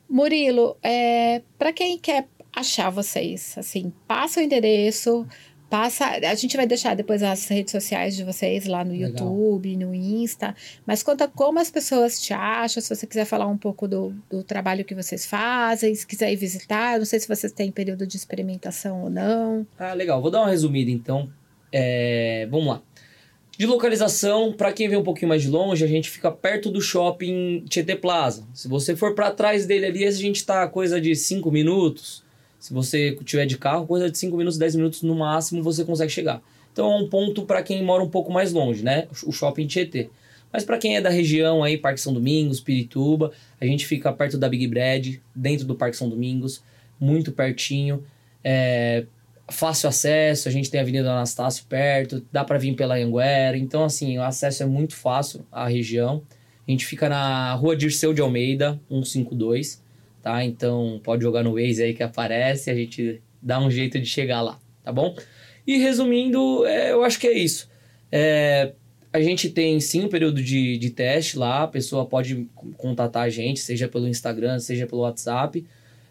[0.08, 5.26] Murilo, é, para quem quer achar vocês, assim, passa o endereço,
[5.72, 6.04] passa.
[6.04, 9.08] A gente vai deixar depois as redes sociais de vocês lá no Legal.
[9.08, 10.54] YouTube, no Insta,
[10.86, 14.42] mas conta como as pessoas te acham, se você quiser falar um pouco do, do
[14.42, 18.06] trabalho que vocês fazem, se quiser ir visitar, eu não sei se vocês têm período
[18.06, 19.66] de experimentação ou não.
[19.78, 20.20] Ah, legal.
[20.20, 21.30] Vou dar uma resumida então.
[21.72, 22.82] É, Vamos lá.
[23.56, 26.82] De localização, para quem vem um pouquinho mais de longe, a gente fica perto do
[26.82, 28.46] shopping Tietê Plaza.
[28.52, 32.21] Se você for para trás dele ali, a gente tá coisa de 5 minutos.
[32.62, 36.12] Se você tiver de carro, coisa de 5 minutos, 10 minutos no máximo você consegue
[36.12, 36.40] chegar.
[36.72, 39.08] Então é um ponto para quem mora um pouco mais longe, né?
[39.26, 40.10] O shopping Tietê.
[40.52, 44.38] Mas para quem é da região aí, Parque São Domingos, Pirituba, a gente fica perto
[44.38, 46.62] da Big Bread, dentro do Parque São Domingos,
[47.00, 48.04] muito pertinho.
[48.44, 49.06] É,
[49.50, 53.82] fácil acesso, a gente tem a Avenida Anastácio perto, dá para vir pela Anguera, então
[53.82, 56.22] assim, o acesso é muito fácil à região.
[56.68, 59.81] A gente fica na Rua Dirceu de Almeida, 152,
[60.22, 60.44] tá?
[60.44, 64.40] Então pode jogar no Waze aí que aparece, a gente dá um jeito de chegar
[64.40, 65.16] lá, tá bom?
[65.66, 67.68] E resumindo, é, eu acho que é isso.
[68.10, 68.72] É,
[69.12, 73.28] a gente tem sim um período de, de teste lá, a pessoa pode contatar a
[73.28, 75.64] gente, seja pelo Instagram, seja pelo WhatsApp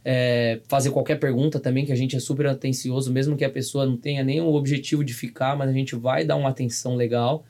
[0.04, 3.86] é, fazer qualquer pergunta também, que a gente é super atencioso, mesmo que a pessoa
[3.86, 7.46] não tenha nenhum objetivo de ficar, mas a gente vai dar uma atenção legal.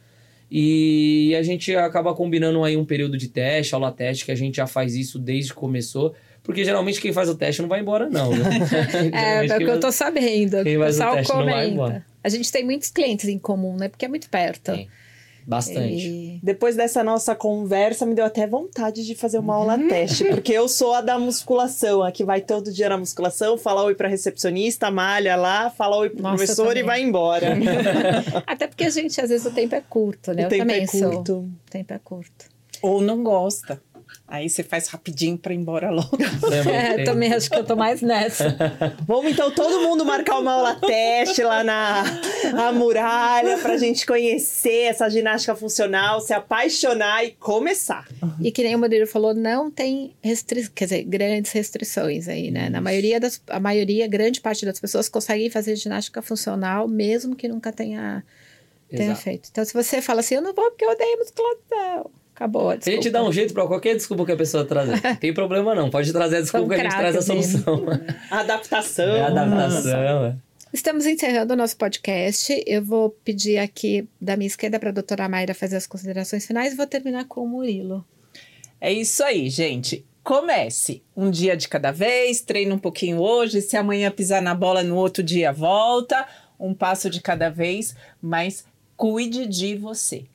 [0.49, 4.57] E a gente acaba combinando aí um período de teste, aula teste, que a gente
[4.57, 6.13] já faz isso desde que começou.
[6.43, 8.31] Porque geralmente quem faz o teste não vai embora, não.
[8.35, 8.49] Né?
[9.13, 10.63] É, é o que eu tô sabendo.
[10.63, 11.71] quem o faz o pessoal teste não vai comenta.
[11.73, 12.05] embora.
[12.23, 13.89] A gente tem muitos clientes em comum, né?
[13.89, 14.71] Porque é muito perto.
[14.73, 14.87] Tem.
[15.45, 16.07] Bastante.
[16.07, 20.53] E- Depois dessa nossa conversa, me deu até vontade de fazer uma aula teste, porque
[20.53, 24.07] eu sou a da musculação, a que vai todo dia na musculação, fala oi pra
[24.07, 27.47] recepcionista, malha lá, fala oi pro Nossa, eu professor e vai embora.
[28.45, 30.43] Até porque a gente, às vezes, o tempo é curto, né?
[30.43, 31.11] o eu tempo também é sou.
[31.11, 31.33] curto.
[31.39, 32.45] O tempo é curto.
[32.83, 33.81] Ou não gosta.
[34.31, 36.17] Aí você faz rapidinho pra ir embora logo.
[36.39, 37.03] Também É, tem.
[37.05, 38.55] também acho que eu tô mais nessa.
[39.05, 42.03] Vamos então todo mundo marcar uma aula teste lá na
[42.57, 48.07] a muralha pra gente conhecer essa ginástica funcional, se apaixonar e começar.
[48.39, 52.69] E que nem o Murilo falou, não tem restrições, quer dizer, grandes restrições aí, né?
[52.69, 57.49] Na maioria das, a maioria, grande parte das pessoas conseguem fazer ginástica funcional, mesmo que
[57.49, 58.23] nunca tenha,
[58.89, 59.21] tenha Exato.
[59.21, 59.49] feito.
[59.51, 62.69] Então, se você fala assim, eu não vou porque eu odeio musculação, acabou.
[62.69, 63.09] A gente desculpa.
[63.11, 65.01] dá um jeito pra qualquer desculpa que a pessoa trazer.
[65.01, 65.89] Não tem problema não.
[65.89, 67.85] Pode trazer a desculpa São que a gente traz a solução.
[68.31, 69.15] Adaptação.
[69.15, 70.25] É adaptação.
[70.25, 70.35] é.
[70.73, 72.63] Estamos encerrando o nosso podcast.
[72.65, 76.73] Eu vou pedir aqui da minha esquerda para a doutora Mayra fazer as considerações finais
[76.73, 78.05] e vou terminar com o Murilo.
[78.79, 80.05] É isso aí, gente.
[80.23, 83.61] Comece um dia de cada vez, treina um pouquinho hoje.
[83.61, 86.25] Se amanhã pisar na bola, no outro dia volta.
[86.57, 88.63] Um passo de cada vez, mas
[88.95, 90.25] cuide de você.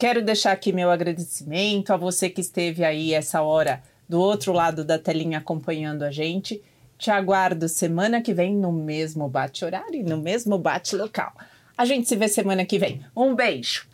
[0.00, 4.82] Quero deixar aqui meu agradecimento a você que esteve aí essa hora do outro lado
[4.82, 6.62] da telinha acompanhando a gente.
[6.96, 11.34] Te aguardo semana que vem no mesmo bate-horário e no mesmo bate-local.
[11.76, 13.04] A gente se vê semana que vem.
[13.14, 13.86] Um beijo!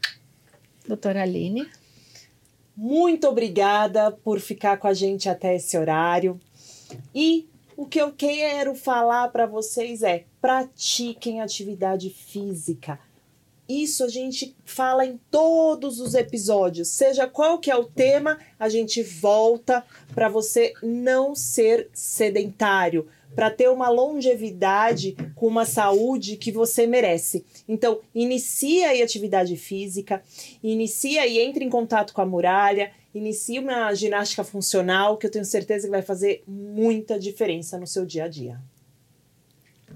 [0.87, 1.69] Doutora Aline.
[2.77, 6.41] Muito obrigada por ficar com a gente até esse horário.
[7.13, 12.97] E o que eu quero falar para vocês é: pratiquem atividade física.
[13.69, 18.69] Isso a gente fala em todos os episódios, seja qual que é o tema, a
[18.69, 26.53] gente volta para você não ser sedentário, para ter uma longevidade com uma saúde que
[26.53, 27.45] você merece.
[27.69, 30.23] Então, inicia aí atividade física,
[30.63, 35.45] inicia e entre em contato com a muralha, inicie uma ginástica funcional que eu tenho
[35.45, 38.61] certeza que vai fazer muita diferença no seu dia a dia.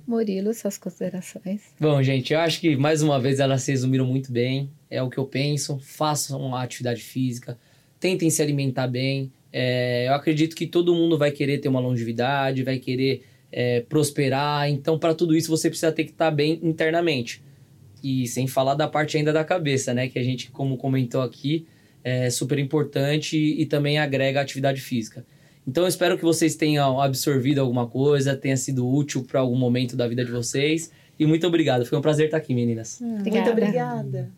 [0.06, 1.62] Murilo, suas considerações.
[1.78, 4.70] Bom, gente, eu acho que mais uma vez elas se resumiram muito bem.
[4.90, 5.78] É o que eu penso.
[5.80, 7.58] Façam uma atividade física.
[7.98, 9.32] tentem se alimentar bem.
[9.52, 14.68] É, eu acredito que todo mundo vai querer ter uma longevidade, vai querer é, prosperar.
[14.68, 17.42] Então, para tudo isso, você precisa ter que estar tá bem internamente.
[18.02, 20.08] E sem falar da parte ainda da cabeça, né?
[20.08, 21.66] Que a gente, como comentou aqui,
[22.02, 25.24] é super importante e também agrega atividade física.
[25.66, 29.96] Então, eu espero que vocês tenham absorvido alguma coisa, tenha sido útil para algum momento
[29.96, 30.90] da vida de vocês.
[31.18, 31.84] E muito obrigado.
[31.84, 32.98] Foi um prazer estar aqui, meninas.
[33.00, 34.32] Hum, muito obrigada.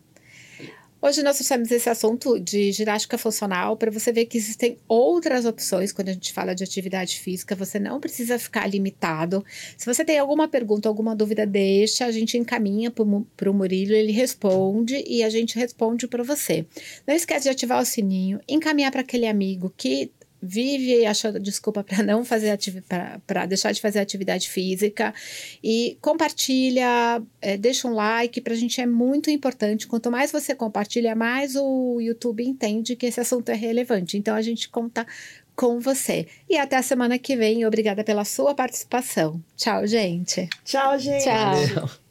[1.05, 5.91] Hoje nós trouxemos esse assunto de ginástica funcional para você ver que existem outras opções
[5.91, 7.57] quando a gente fala de atividade física.
[7.57, 9.45] Você não precisa ficar limitado.
[9.77, 14.13] Se você tem alguma pergunta, alguma dúvida, deixa, a gente encaminha para o Murilo, ele
[14.13, 16.65] responde e a gente responde para você.
[17.05, 20.09] Não esquece de ativar o sininho, encaminhar para aquele amigo que
[20.43, 22.59] vive achando desculpa para não fazer
[23.27, 25.15] para deixar de fazer atividade física
[25.63, 29.87] e compartilha, é, deixa um like, para a gente é muito importante.
[29.87, 34.19] Quanto mais você compartilha, mais o YouTube entende que esse assunto é relevante.
[34.19, 35.07] Então a gente conta
[35.55, 36.27] com você.
[36.49, 37.65] E até a semana que vem.
[37.65, 39.41] Obrigada pela sua participação.
[39.57, 40.49] Tchau, gente.
[40.65, 41.25] Tchau, gente.
[41.25, 41.67] Tchau.
[41.67, 42.02] Valeu.